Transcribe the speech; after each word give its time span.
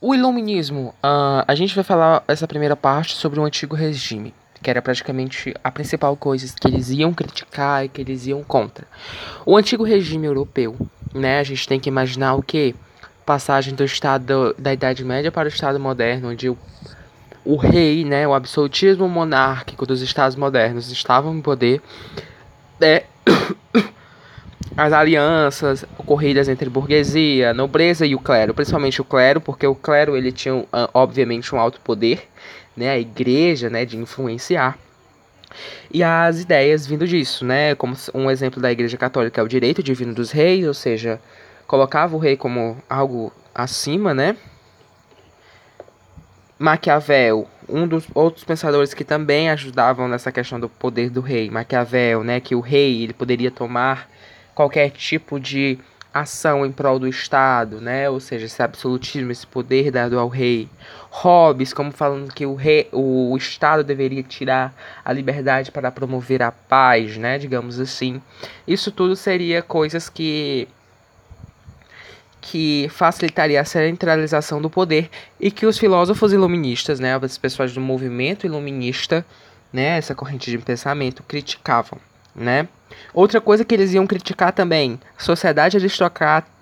O 0.00 0.14
iluminismo, 0.14 0.94
uh, 1.02 1.44
a 1.46 1.54
gente 1.54 1.74
vai 1.74 1.84
falar 1.84 2.22
essa 2.28 2.46
primeira 2.46 2.76
parte 2.76 3.14
sobre 3.14 3.40
o 3.40 3.44
antigo 3.44 3.74
regime, 3.74 4.34
que 4.62 4.68
era 4.68 4.82
praticamente 4.82 5.54
a 5.62 5.70
principal 5.70 6.16
coisa 6.16 6.52
que 6.60 6.68
eles 6.68 6.90
iam 6.90 7.14
criticar 7.14 7.84
e 7.84 7.88
que 7.88 8.00
eles 8.00 8.26
iam 8.26 8.42
contra. 8.42 8.86
O 9.46 9.56
antigo 9.56 9.84
regime 9.84 10.26
europeu, 10.26 10.76
né, 11.14 11.38
a 11.38 11.42
gente 11.42 11.66
tem 11.66 11.80
que 11.80 11.88
imaginar 11.88 12.34
o 12.34 12.42
que? 12.42 12.74
Passagem 13.24 13.74
do 13.74 13.84
estado 13.84 14.54
da 14.58 14.74
Idade 14.74 15.02
Média 15.02 15.32
para 15.32 15.46
o 15.46 15.48
estado 15.48 15.80
moderno, 15.80 16.28
onde 16.28 16.50
o, 16.50 16.58
o 17.42 17.56
rei, 17.56 18.04
né, 18.04 18.28
o 18.28 18.34
absolutismo 18.34 19.08
monárquico 19.08 19.86
dos 19.86 20.02
estados 20.02 20.36
modernos 20.36 20.90
estavam 20.90 21.34
em 21.34 21.40
poder. 21.40 21.80
É, 22.78 23.04
as 24.76 24.92
alianças 24.92 25.84
ocorridas 25.96 26.48
entre 26.48 26.68
burguesia, 26.68 27.54
nobreza 27.54 28.04
e 28.04 28.14
o 28.14 28.18
clero, 28.18 28.52
principalmente 28.52 29.00
o 29.00 29.04
clero, 29.04 29.40
porque 29.40 29.66
o 29.66 29.74
clero 29.74 30.16
ele 30.16 30.32
tinha 30.32 30.64
ah, 30.72 30.90
obviamente 30.92 31.54
um 31.54 31.58
alto 31.58 31.80
poder, 31.80 32.28
né, 32.76 32.90
a 32.90 32.98
igreja, 32.98 33.70
né, 33.70 33.84
de 33.84 33.96
influenciar. 33.96 34.76
E 35.92 36.02
as 36.02 36.40
ideias 36.40 36.86
vindo 36.86 37.06
disso, 37.06 37.44
né, 37.44 37.76
como 37.76 37.94
um 38.12 38.28
exemplo 38.28 38.60
da 38.60 38.72
igreja 38.72 38.96
católica 38.96 39.40
é 39.40 39.44
o 39.44 39.48
direito 39.48 39.82
divino 39.82 40.12
dos 40.12 40.32
reis, 40.32 40.66
ou 40.66 40.74
seja, 40.74 41.20
colocava 41.68 42.16
o 42.16 42.18
rei 42.18 42.36
como 42.36 42.76
algo 42.90 43.32
acima, 43.54 44.12
né? 44.12 44.36
Maquiavel, 46.58 47.46
um 47.68 47.86
dos 47.86 48.06
outros 48.12 48.44
pensadores 48.44 48.92
que 48.92 49.04
também 49.04 49.50
ajudavam 49.50 50.08
nessa 50.08 50.32
questão 50.32 50.58
do 50.58 50.68
poder 50.68 51.10
do 51.10 51.20
rei, 51.20 51.48
Maquiavel, 51.48 52.24
né, 52.24 52.40
que 52.40 52.56
o 52.56 52.60
rei 52.60 53.04
ele 53.04 53.12
poderia 53.12 53.52
tomar 53.52 54.08
qualquer 54.54 54.90
tipo 54.90 55.40
de 55.40 55.78
ação 56.14 56.64
em 56.64 56.70
prol 56.70 57.00
do 57.00 57.08
Estado, 57.08 57.80
né? 57.80 58.08
Ou 58.08 58.20
seja, 58.20 58.46
esse 58.46 58.62
absolutismo, 58.62 59.32
esse 59.32 59.44
poder 59.44 59.90
dado 59.90 60.16
ao 60.16 60.28
rei. 60.28 60.68
Hobbes, 61.10 61.72
como 61.72 61.90
falando 61.90 62.32
que 62.32 62.46
o, 62.46 62.54
rei, 62.54 62.88
o 62.92 63.36
Estado 63.36 63.82
deveria 63.82 64.22
tirar 64.22 64.72
a 65.04 65.12
liberdade 65.12 65.72
para 65.72 65.90
promover 65.90 66.40
a 66.40 66.52
paz, 66.52 67.16
né? 67.16 67.36
Digamos 67.36 67.80
assim. 67.80 68.22
Isso 68.66 68.92
tudo 68.92 69.16
seria 69.16 69.60
coisas 69.60 70.08
que 70.08 70.68
que 72.40 72.90
facilitaria 72.90 73.58
a 73.58 73.64
centralização 73.64 74.60
do 74.60 74.68
poder 74.68 75.08
e 75.40 75.50
que 75.50 75.64
os 75.64 75.78
filósofos 75.78 76.30
iluministas, 76.30 77.00
né, 77.00 77.16
as 77.16 77.38
pessoas 77.38 77.72
do 77.72 77.80
movimento 77.80 78.44
iluminista, 78.44 79.24
né, 79.72 79.96
essa 79.96 80.14
corrente 80.14 80.50
de 80.50 80.58
pensamento 80.58 81.22
criticavam 81.22 81.98
né? 82.34 82.68
Outra 83.12 83.40
coisa 83.40 83.64
que 83.64 83.74
eles 83.74 83.92
iam 83.92 84.06
criticar 84.06 84.52
também, 84.52 85.00
sociedade 85.16 85.76
aristocrática 85.76 86.52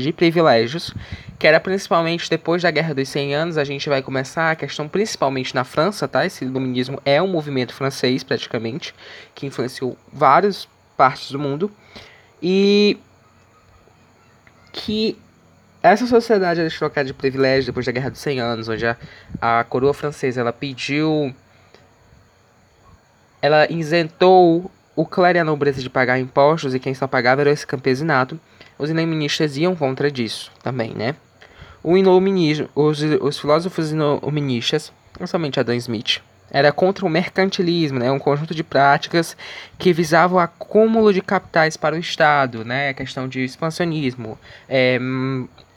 de 0.00 0.12
privilégios, 0.12 0.92
que 1.38 1.46
era 1.46 1.60
principalmente 1.60 2.30
depois 2.30 2.62
da 2.62 2.70
Guerra 2.70 2.94
dos 2.94 3.08
100 3.08 3.34
Anos, 3.34 3.58
a 3.58 3.64
gente 3.64 3.88
vai 3.88 4.02
começar 4.02 4.50
a 4.50 4.56
questão 4.56 4.88
principalmente 4.88 5.54
na 5.54 5.64
França, 5.64 6.08
tá? 6.08 6.24
Esse 6.24 6.44
iluminismo 6.44 7.00
é 7.04 7.20
um 7.20 7.28
movimento 7.28 7.74
francês, 7.74 8.22
praticamente, 8.22 8.94
que 9.34 9.46
influenciou 9.46 9.96
várias 10.12 10.68
partes 10.96 11.30
do 11.30 11.38
mundo. 11.38 11.70
E 12.40 12.98
que 14.72 15.18
essa 15.82 16.06
sociedade 16.06 16.60
aristocrática 16.60 17.04
de 17.04 17.14
privilégios, 17.14 17.66
depois 17.66 17.84
da 17.84 17.92
Guerra 17.92 18.10
dos 18.10 18.20
100 18.20 18.40
Anos, 18.40 18.68
onde 18.68 18.86
a, 18.86 18.96
a 19.40 19.64
coroa 19.64 19.92
francesa 19.92 20.40
ela 20.40 20.52
pediu 20.52 21.34
ela 23.42 23.70
isentou 23.70 24.70
o 24.94 25.04
clero 25.04 25.38
e 25.38 25.40
a 25.40 25.44
nobreza 25.44 25.82
de 25.82 25.90
pagar 25.90 26.18
impostos 26.18 26.74
e 26.74 26.78
quem 26.78 26.94
só 26.94 27.06
pagava 27.06 27.40
era 27.40 27.50
esse 27.50 27.66
campesinato. 27.66 28.38
Os 28.78 28.88
iluministas 28.88 29.56
iam 29.56 29.74
contra 29.74 30.10
disso 30.10 30.50
também, 30.62 30.94
né? 30.94 31.16
O 31.82 31.96
iluminismo, 31.98 32.68
os, 32.74 33.02
os 33.02 33.38
filósofos 33.38 33.90
iluministas, 33.90 34.92
não 35.18 35.26
somente 35.26 35.58
Adam 35.58 35.74
Smith, 35.74 36.20
era 36.50 36.70
contra 36.70 37.04
o 37.04 37.08
mercantilismo, 37.08 37.98
né? 37.98 38.12
Um 38.12 38.18
conjunto 38.18 38.54
de 38.54 38.62
práticas 38.62 39.36
que 39.78 39.92
visavam 39.92 40.36
o 40.36 40.40
acúmulo 40.40 41.12
de 41.12 41.20
capitais 41.20 41.76
para 41.76 41.96
o 41.96 41.98
Estado, 41.98 42.64
né? 42.64 42.90
A 42.90 42.94
questão 42.94 43.26
de 43.26 43.42
expansionismo, 43.42 44.38
é, 44.68 44.98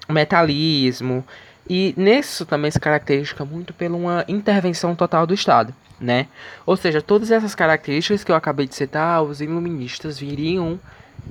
metalismo, 0.09 1.25
e 1.69 1.93
nisso 1.97 2.45
também 2.45 2.71
se 2.71 2.79
caracteriza 2.79 3.45
muito 3.45 3.73
pela 3.73 3.95
uma 3.95 4.25
intervenção 4.27 4.95
total 4.95 5.25
do 5.25 5.33
Estado 5.33 5.73
né? 5.99 6.27
Ou 6.65 6.75
seja, 6.75 7.01
todas 7.01 7.31
essas 7.31 7.55
características 7.55 8.23
que 8.23 8.31
eu 8.31 8.35
acabei 8.35 8.67
de 8.67 8.75
citar, 8.75 9.23
os 9.23 9.41
iluministas 9.41 10.19
viriam, 10.19 10.79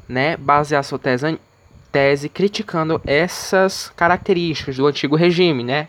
né, 0.09 0.37
basear 0.37 0.83
sua 0.83 0.99
tese, 0.99 1.39
tese 1.93 2.28
criticando 2.28 3.00
essas 3.05 3.93
características 3.97 4.77
do 4.77 4.87
antigo 4.87 5.17
regime, 5.17 5.62
né? 5.62 5.89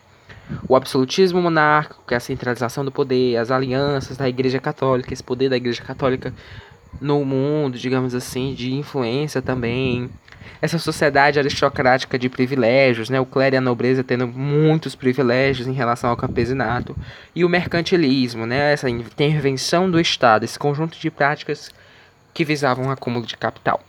O 0.68 0.76
absolutismo 0.76 1.42
monárquico, 1.42 2.04
que 2.08 2.14
é 2.14 2.18
a 2.18 2.20
centralização 2.20 2.86
do 2.86 2.92
poder, 2.92 3.38
as 3.38 3.50
alianças 3.50 4.16
da 4.16 4.30
Igreja 4.30 4.60
Católica, 4.60 5.12
esse 5.12 5.24
poder 5.24 5.50
da 5.50 5.58
Igreja 5.58 5.82
Católica 5.82 6.32
no 7.02 7.24
mundo, 7.26 7.78
digamos 7.78 8.16
assim, 8.16 8.54
de 8.54 8.74
influência 8.74 9.42
também, 9.42 10.10
essa 10.62 10.80
sociedade 10.80 11.40
aristocrática 11.40 12.18
de 12.18 12.30
privilégios, 12.30 13.10
né, 13.10 13.20
o 13.20 13.26
clero 13.26 13.56
e 13.56 13.58
a 13.58 13.62
nobreza 13.62 14.04
tendo 14.04 14.28
muitos 14.28 14.96
privilégios 14.96 15.68
em 15.68 15.74
relação 15.74 16.10
ao 16.10 16.18
campesinato, 16.18 16.96
e 17.36 17.44
o 17.44 17.50
mercantilismo, 17.50 18.46
né, 18.46 18.74
essa 18.74 18.90
intervenção 18.90 19.90
do 19.90 20.00
Estado, 20.00 20.46
esse 20.46 20.58
conjunto 20.58 20.98
de 20.98 21.12
práticas 21.12 21.72
que 22.34 22.46
visavam 22.46 22.88
o 22.88 22.92
acúmulo 22.92 23.26
de 23.26 23.38
capital. 23.38 23.82